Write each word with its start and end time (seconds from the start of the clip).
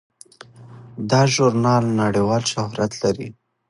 دا 1.09 1.21
ژورنال 1.33 1.83
نړیوال 2.01 2.43
شهرت 2.51 2.91
لري. 3.03 3.29